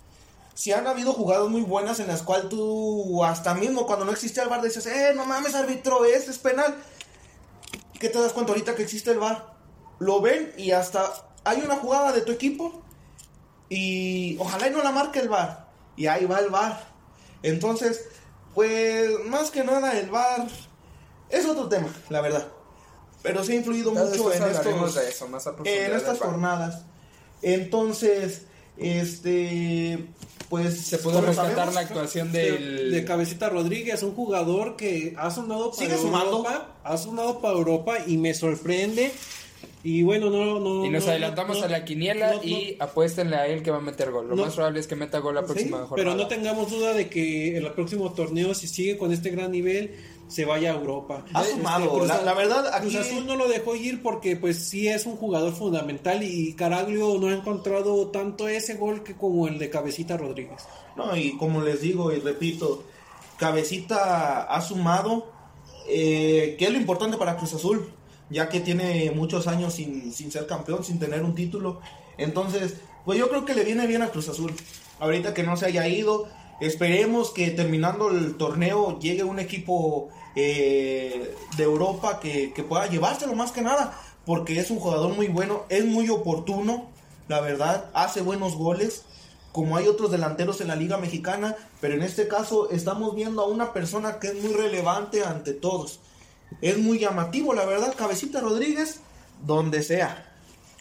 [0.54, 4.44] Si han habido jugadas muy buenas en las cuales tú, hasta mismo cuando no existía
[4.44, 6.76] el VAR, decías, eh, no mames, árbitro, este es penal.
[8.00, 9.54] ¿Qué te das cuenta ahorita que existe el VAR?
[10.00, 11.12] Lo ven y hasta
[11.48, 12.82] hay una jugada de tu equipo
[13.70, 15.68] y ojalá y no la marque el VAR.
[15.96, 16.88] Y ahí va el VAR.
[17.44, 18.06] Entonces,
[18.54, 20.48] pues más que nada el VAR
[21.30, 22.48] es otro tema, la verdad.
[23.24, 25.92] Pero sí ha influido mucho después en hablaremos estos de eso, más a profundidad en
[25.92, 26.86] del estas jornadas.
[27.42, 28.44] Entonces,
[28.78, 30.08] este
[30.50, 32.92] pues Se como rescatar sabemos, la actuación De, del...
[32.92, 36.38] de Cabecita Rodríguez, un jugador que ha sonado para Sigue sumando.
[36.38, 39.12] Europa, ha sonado para Europa y me sorprende.
[39.84, 40.86] Y bueno, no, no.
[40.86, 43.78] Y nos no, adelantamos no, a la quiniela no, y apuéstenle a él que va
[43.78, 44.28] a meter gol.
[44.28, 44.44] Lo No.
[44.46, 45.96] más probable es que meta gol la próxima Sí, jornada.
[45.96, 49.52] pero no tengamos duda de que en el próximo torneo, si sigue con este gran
[49.52, 49.96] nivel,
[50.28, 51.24] se vaya a Europa.
[51.34, 54.68] Ha Este, sumado, Cruz la- verdad, aquí- Cruz Azul no lo dejó ir porque pues
[54.68, 59.48] sí es un jugador fundamental y Caraglio no ha encontrado tanto ese gol que como
[59.48, 60.64] el de Cabecita Rodríguez.
[60.98, 62.84] No, y como les digo y repito,
[63.38, 65.32] Cabecita ha sumado
[65.90, 67.90] eh, ¿qué es lo importante para Cruz Azul?
[68.30, 71.82] Ya que tiene muchos años sin, sin ser campeón, sin tener un título.
[72.18, 74.54] Entonces, pues yo creo que le viene bien a Cruz Azul.
[75.00, 76.28] Ahorita que no se haya ido,
[76.60, 83.36] esperemos que terminando el torneo llegue un equipo eh, de Europa que, que pueda llevárselo
[83.36, 86.88] más que nada, porque es un jugador muy bueno, es muy oportuno,
[87.28, 89.06] la verdad, hace buenos goles
[89.58, 93.48] como hay otros delanteros en la Liga Mexicana, pero en este caso estamos viendo a
[93.48, 96.00] una persona que es muy relevante ante todos.
[96.62, 99.00] Es muy llamativo, la verdad, Cabecita Rodríguez,
[99.46, 100.24] donde sea.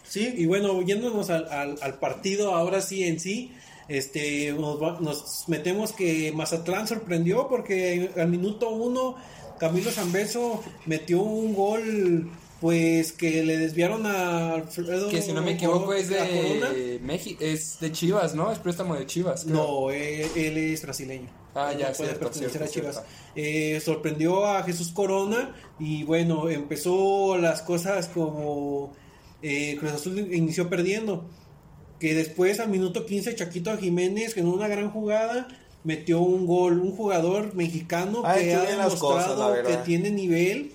[0.03, 0.33] ¿Sí?
[0.37, 3.51] Y bueno, yéndonos al, al, partido ahora sí en sí,
[3.89, 9.15] este, nos, nos, metemos que Mazatlán sorprendió porque al minuto uno
[9.59, 15.51] Camilo Zambeso metió un gol pues que le desviaron a Alfredo que si no me
[15.51, 20.81] equivoco es de México es de Chivas no es préstamo de Chivas no él, es
[20.81, 21.29] brasileño.
[21.53, 23.03] Ah ya no puede cierto, pertenecer a Chivas.
[23.35, 28.93] eh, sorprendió a Jesús Corona y bueno empezó las cosas como
[29.41, 31.25] eh, Cruz Azul inició perdiendo.
[31.99, 35.47] Que después al minuto 15 Chaquito Jiménez en una gran jugada
[35.83, 36.79] metió un gol.
[36.79, 40.73] Un jugador mexicano que ha demostrado que tiene nivel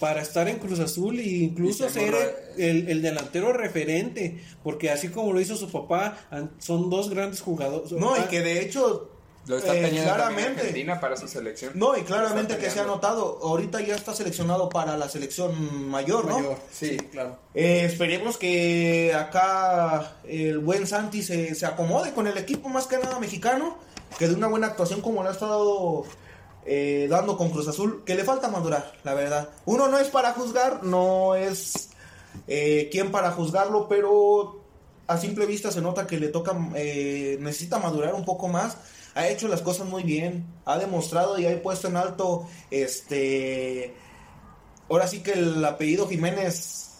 [0.00, 2.14] para estar en Cruz Azul e incluso ser
[2.56, 6.16] el, el, delantero referente, porque así como lo hizo su papá,
[6.58, 7.92] son dos grandes jugadores.
[7.92, 9.10] No, y que de hecho
[9.46, 11.72] lo está eh, claramente Argentina para su selección.
[11.74, 16.24] No, y claramente que se ha notado, ahorita ya está seleccionado para la selección mayor,
[16.24, 16.38] ¿no?
[16.38, 17.38] Mayor, sí, claro.
[17.54, 22.96] Eh, esperemos que acá el buen Santi se, se acomode con el equipo más que
[22.96, 23.76] nada mexicano,
[24.18, 26.06] que de una buena actuación como lo ha estado
[26.66, 29.48] eh, dando con Cruz Azul, que le falta madurar, la verdad.
[29.64, 31.90] Uno no es para juzgar, no es
[32.46, 34.60] eh, quien para juzgarlo, pero
[35.06, 38.76] a simple vista se nota que le toca, eh, necesita madurar un poco más.
[39.14, 43.94] Ha hecho las cosas muy bien, ha demostrado y ha puesto en alto, este,
[44.88, 46.90] ahora sí que el apellido Jiménez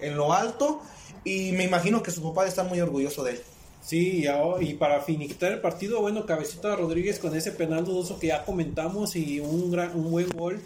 [0.00, 0.82] en lo alto
[1.24, 3.42] y me imagino que su papá está muy orgulloso de él.
[3.86, 4.24] Sí,
[4.60, 9.14] y, para finiquitar el partido, bueno, Cabecita Rodríguez con ese penal dudoso que ya comentamos
[9.14, 10.60] y un, gran, un buen gol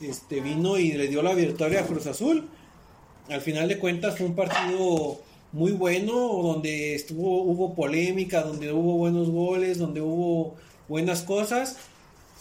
[0.00, 2.48] este, vino y le dio la victoria a Cruz Azul.
[3.28, 5.18] Al final de cuentas fue un partido
[5.50, 10.54] muy bueno, donde estuvo, hubo polémica, donde hubo buenos goles, donde hubo
[10.86, 11.76] buenas cosas.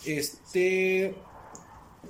[0.05, 1.15] Este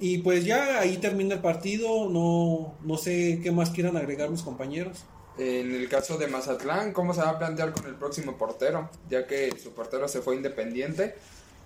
[0.02, 4.42] y pues ya ahí termina el partido, no, no sé qué más quieran agregar mis
[4.42, 5.06] compañeros.
[5.38, 8.90] En el caso de Mazatlán, ¿cómo se va a plantear con el próximo portero?
[9.10, 11.16] Ya que su portero se fue independiente.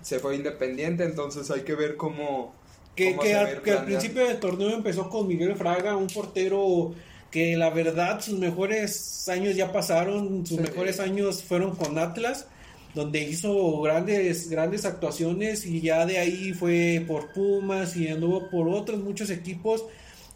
[0.02, 2.54] Se fue independiente, entonces hay que ver cómo...
[2.96, 6.94] Que, que, al, principio del torneo empezó con Miguel Fraga, un portero
[7.32, 12.46] que la verdad sus mejores años ya pasaron, sus mejores años fueron con Atlas,
[12.94, 18.68] donde hizo grandes, grandes actuaciones y ya de ahí fue por Pumas y anduvo por
[18.68, 19.86] otros muchos equipos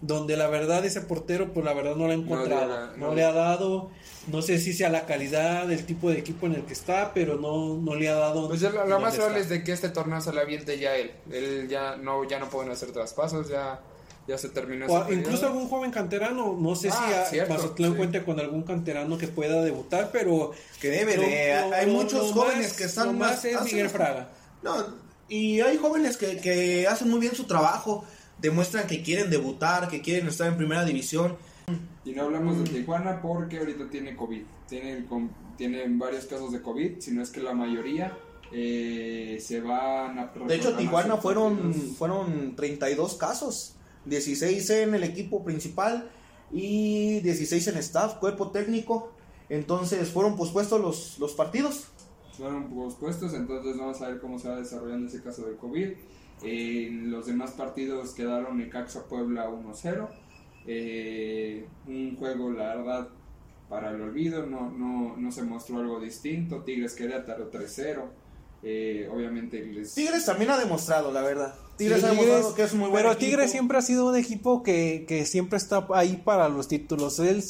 [0.02, 3.32] donde la verdad ese portero, pues la verdad no lo ha encontrado, no, le ha
[3.32, 3.90] dado,
[4.28, 7.36] no sé si sea la calidad del tipo de equipo en el que está, pero
[7.36, 8.48] no, no le ha dado.
[8.48, 11.68] Pues lo, más probable es de que este torneo se le aviente ya él, él
[11.68, 13.80] ya no, ya no pueden hacer traspasos, ya,
[14.28, 14.86] ya se terminó.
[14.86, 19.28] O incluso algún joven canterano, no sé si ah, a Mazatlán con algún canterano que
[19.28, 24.30] pueda debutar, pero que debe de, hay muchos jóvenes que están más, es Miguel Fraga.
[24.62, 28.06] No, y hay jóvenes que, que hacen muy bien su trabajo
[28.39, 31.36] demuestran que quieren debutar, que quieren estar en primera división.
[32.06, 34.41] Y no hablamos de Tijuana porque ahorita tiene COVID.
[34.67, 38.17] Tienen, varios casos de COVID, si no es que la mayoría.
[38.52, 40.32] Eh, se van a...
[40.47, 43.73] De hecho, Tijuana fueron, fueron 32 casos.
[44.06, 46.10] 16 en el equipo principal
[46.52, 49.12] y 16 en staff, cuerpo técnico.
[49.50, 51.88] Entonces fueron pospuestos los, los partidos.
[52.38, 55.89] Fueron pospuestos, entonces vamos a ver cómo se va desarrollando ese caso de COVID.
[56.43, 60.08] En los demás partidos quedaron Necaxa Puebla 1-0.
[60.67, 63.10] Eh, un juego, la verdad,
[63.69, 66.63] para el olvido, no, no, no se mostró algo distinto.
[66.63, 68.04] Tigres Querétaro 3-0.
[68.63, 69.62] Eh, obviamente
[69.93, 71.54] Tigres también ha demostrado, la verdad.
[71.78, 73.10] Tigres ha demostrado que es muy bueno.
[73.10, 77.20] Pero Tigres siempre ha sido un equipo que, que siempre está ahí para los títulos.
[77.20, 77.43] El,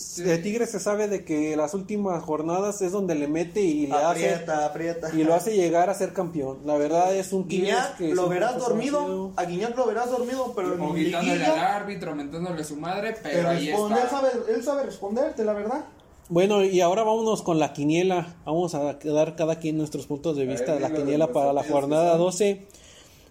[0.44, 4.58] Tigres se sabe de que las últimas jornadas es donde le mete y le aprieta,
[4.58, 5.16] hace, aprieta.
[5.16, 6.60] y lo hace llegar a ser campeón.
[6.66, 10.74] La verdad es un Tigres que lo verás dormido, a Guiñac lo verás dormido, pero
[10.74, 14.04] o gritándole al árbitro, mentándole a su madre, pero, ahí está.
[14.04, 15.86] Él sabe, él sabe responderte, la verdad.
[16.30, 18.36] Bueno, y ahora vámonos con la quiniela.
[18.46, 22.18] Vamos a dar cada quien nuestros puntos de vista de la quiniela para la jornada
[22.18, 22.68] 12.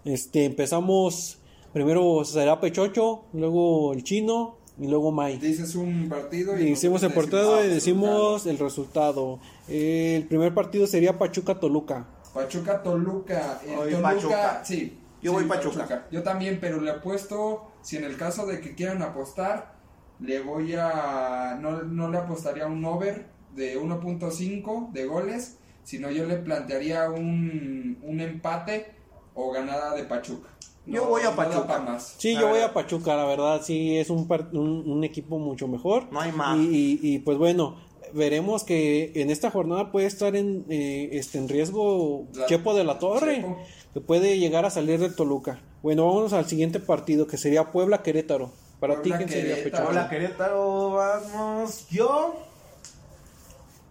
[0.07, 1.39] Este, empezamos,
[1.75, 5.37] primero será Pechocho, luego el Chino y luego Mai.
[5.37, 9.41] Dices un partido y decimos el partido y decimos el resultado.
[9.69, 12.07] El primer partido sería Pachuca-Toluca.
[12.33, 13.61] Pachuca-Toluca.
[13.91, 16.07] Toluca, sí, Yo Sí, voy Pachuca.
[16.11, 19.76] Yo también, pero le apuesto, si en el caso de que quieran apostar,
[20.21, 21.59] le voy a...
[21.61, 27.99] No, no le apostaría un over de 1.5 de goles, sino yo le plantearía un,
[28.03, 28.87] un empate
[29.35, 30.49] o ganada de Pachuca.
[30.87, 31.67] Yo No- voy a Pachuca.
[31.67, 32.15] pa' más.
[32.19, 36.05] Sí, yo voy a Pachuca, la verdad, sí, es un, un, un equipo mucho mejor.
[36.13, 36.57] No hay más.
[36.59, 37.77] Y, y- y, pues bueno,
[38.15, 42.85] veremos que en esta jornada puede estar en, eh, este, en riesgo La- Chepo de
[42.85, 43.57] la Torre, Chepo.
[43.95, 45.61] que puede llegar a salir del Toluca.
[45.83, 48.51] Bueno, vámonos al siguiente partido, que sería Puebla-Querétaro.
[48.81, 49.57] Para ti, ¿quién sería.
[49.71, 49.89] Pachuca?
[49.89, 51.89] Hola Querétaro, vamos.
[51.89, 52.35] Yo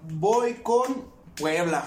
[0.03, 1.05] voy con
[1.39, 1.83] Puebla.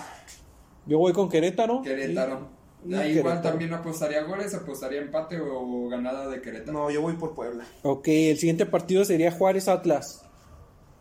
[0.87, 1.82] Yo voy con Querétaro.
[1.82, 2.48] Querétaro.
[2.87, 6.72] Y- y Ahí igual también apostaría goles, apostaría empate o ganada de Querétaro.
[6.72, 7.64] No, yo voy por Puebla.
[7.82, 10.24] Ok, el siguiente partido sería Juárez-Atlas.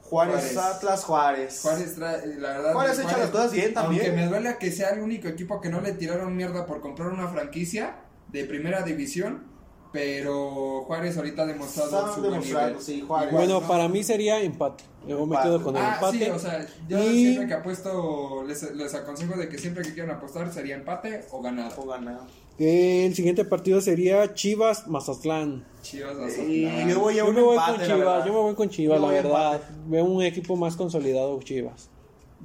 [0.01, 0.57] Juárez, Juárez.
[0.57, 1.59] Atlas, Juárez.
[1.61, 2.73] Juárez, trae- la verdad.
[2.73, 4.01] Juárez echa las cosas bien también.
[4.05, 7.09] Aunque me duele que sea el único equipo que no le tiraron mierda por comprar
[7.09, 7.97] una franquicia
[8.29, 9.45] de primera división,
[9.91, 12.75] pero Juárez ahorita ha demostrado su buen nivel.
[12.79, 13.29] sí, Juárez.
[13.31, 13.67] Igual, Bueno, ¿no?
[13.67, 14.83] para mí sería empate.
[15.07, 15.43] Yo me Empate.
[15.47, 16.25] quedo con el Ah, empate.
[16.25, 19.93] sí, o sea, yo Y- siempre que apuesto, les, les aconsejo de que siempre que
[19.93, 21.73] quieran apostar sería empate o ganada.
[21.77, 22.19] O ganar.
[22.59, 25.63] El siguiente partido sería Chivas-Mazatlán.
[25.81, 26.89] Chivas, Y Mazatlán.
[26.89, 28.25] yo voy a Yo un me voy empate, con la Chivas, verdad.
[28.25, 29.61] yo me voy con Chivas, Yo la voy verdad.
[29.85, 31.89] Veo un equipo más consolidado Chivas.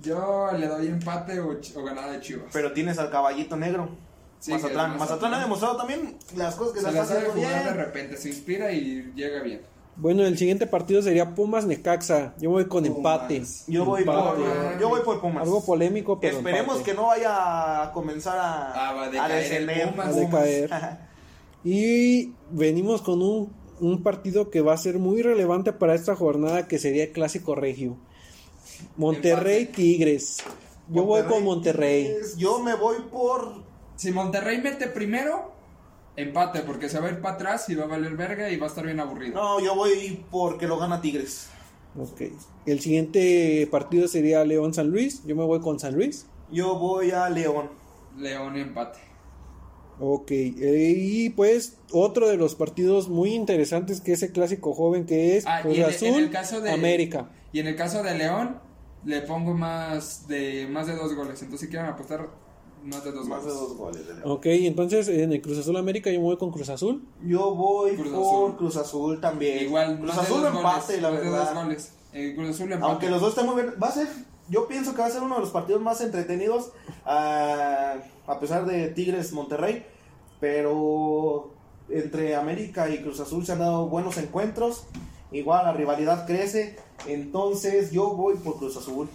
[0.00, 2.46] Yo le doy empate o, o ganada de Chivas.
[2.52, 3.88] Pero tienes al caballito negro.
[4.42, 4.98] Sí, Mazatlán.
[4.98, 7.76] Mazatlán ha demostrado también las cosas que Se las haciendo jugar de bien.
[7.76, 9.62] repente, se inspira y llega bien.
[9.94, 12.34] Bueno, el siguiente partido sería Pumas-Necaxa.
[12.40, 12.96] Yo voy con Pumas.
[12.96, 13.42] empate.
[13.68, 14.42] Yo voy Empate.
[14.42, 15.42] por, yo voy por Pumas.
[15.44, 16.90] Algo polémico, pero Esperemos empate.
[16.90, 20.06] que no vaya a comenzar a, Ah, va a descender Pumas.
[20.08, 20.70] A decaer.
[21.64, 26.66] Y venimos con un, un partido que va a ser muy relevante para esta jornada,
[26.66, 27.96] que sería el Clásico Regio.
[28.96, 29.76] Monterrey Empate.
[29.76, 30.38] Tigres.
[30.88, 32.06] Yo voy con Monterrey.
[32.06, 32.36] Tigres.
[32.36, 33.62] Yo me voy por
[34.02, 35.52] Si Monterrey mete primero,
[36.16, 38.66] empate, porque se va a ir para atrás y va a valer verga y va
[38.66, 39.34] a estar bien aburrido.
[39.40, 41.46] No, yo voy porque lo gana Tigres.
[41.96, 42.22] Ok.
[42.66, 45.22] El siguiente partido sería León San Luis.
[45.24, 46.26] Yo me voy con San Luis.
[46.50, 47.70] Yo voy a León.
[48.18, 48.98] León empate.
[50.00, 50.32] Ok.
[50.32, 55.36] eh, y pues otro de los partidos muy interesantes que es el clásico joven que
[55.36, 57.30] es Ah, Cruz y en el- Azul en el caso de- América.
[57.52, 58.58] Y en el caso de León,
[59.04, 61.40] le pongo más de más de dos goles.
[61.40, 62.42] Entonces, si quieren apostar,
[62.84, 63.68] más de dos Más de goles.
[63.68, 64.14] dos goles de.
[64.24, 67.02] Ok, entonces en el Cruz Azul América yo me voy con Cruz Azul.
[67.24, 68.56] Yo voy Cruz por Azul.
[68.56, 69.64] Cruz Azul también.
[69.64, 71.62] Igual, Cruz más de Azul dos empate, goles, la más de dos verdad.
[71.64, 71.92] goles.
[72.12, 72.90] Eh, Cruz Azul empate.
[72.92, 73.74] Aunque los dos están muy bien.
[73.82, 74.08] Va a ser,
[74.48, 76.72] yo pienso que va a ser uno de los partidos más entretenidos.
[77.04, 77.94] ah,
[78.26, 79.84] a pesar de Tigres Monterrey.
[80.40, 81.50] Pero
[81.88, 84.84] entre América y Cruz Azul se han dado buenos encuentros.
[85.30, 86.76] Igual la rivalidad crece.
[87.06, 89.08] Entonces yo voy por Cruz Azul.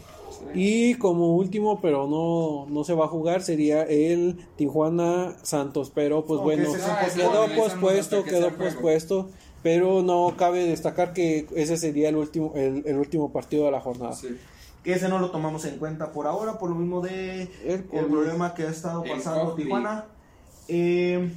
[0.53, 5.91] Y como último, pero no, no se va a jugar, sería el Tijuana Santos.
[5.93, 9.29] Pero pues Aunque bueno, Ah, quedó pospuesto, quedó pospuesto.
[9.63, 13.81] Pero no cabe destacar que ese sería el último, el, el último partido de la
[13.81, 14.13] jornada.
[14.13, 14.37] Sí.
[14.83, 16.57] Que ese no lo tomamos en cuenta por ahora.
[16.59, 19.53] Por lo mismo de El problema que ha estado pasando.
[19.55, 20.05] Tijuana.
[20.69, 21.29] Eh,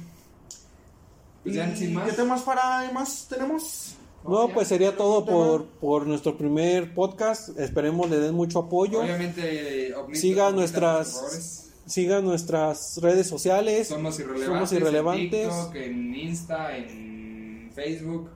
[1.43, 2.09] Pues ya ¿y sin más.
[2.09, 3.95] ¿Qué temas para más tenemos?
[4.23, 7.57] No, pues sería todo por, por nuestro primer podcast.
[7.59, 9.01] Esperemos le den mucho apoyo.
[9.01, 11.57] Obviamente, omit- Siga omitan nuestras-.
[11.87, 13.87] Sigan nuestras redes sociales.
[13.87, 14.47] Somos irrelevantes.
[14.47, 15.33] Somos irrelevantes.
[15.33, 18.29] En TikTok, en Insta, en Facebook.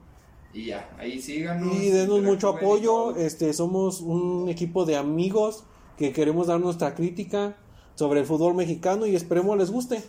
[0.52, 1.74] Y ya, ahí síganos.
[1.76, 3.14] Y denos mucho apoyo.
[3.16, 5.64] Este, somos un equipo de amigos
[5.96, 7.56] que queremos dar nuestra crítica
[7.94, 10.02] sobre el fútbol mexicano y esperemos les guste.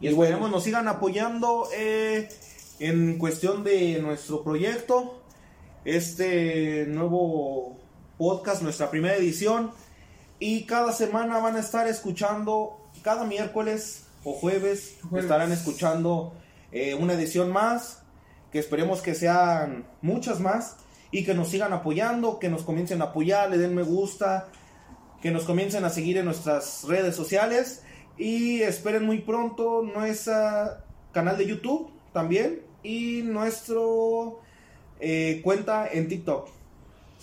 [0.00, 0.22] Y, Y bueno.
[0.30, 2.28] esperemos nos sigan apoyando eh,
[2.80, 5.20] en cuestión de nuestro proyecto.
[5.84, 7.76] Este nuevo
[8.16, 9.70] podcast, nuestra primera edición.
[10.38, 15.24] Y cada semana van a estar escuchando, cada miércoles o jueves, Jueves.
[15.24, 16.34] estarán escuchando
[16.70, 18.02] eh, una edición más.
[18.52, 20.76] Que esperemos que sean muchas más.
[21.10, 24.48] Y que nos sigan apoyando, que nos comiencen a apoyar, le den me gusta,
[25.22, 27.82] que nos comiencen a seguir en nuestras redes sociales
[28.18, 30.34] y esperen muy pronto nuestro
[31.12, 34.40] canal de YouTube también y nuestro
[34.98, 36.48] eh, cuenta en TikTok.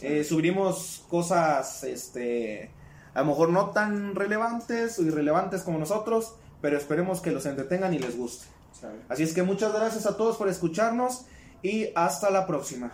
[0.02, 2.70] Eh, subiremos cosas, este,
[3.16, 7.96] a lo mejor no tan relevantes o irrelevantes como nosotros, pero esperemos que los entretengan
[7.96, 8.46] y les guste.
[9.10, 11.26] Así es que muchas gracias a todos por escucharnos
[11.64, 12.92] y hasta la próxima.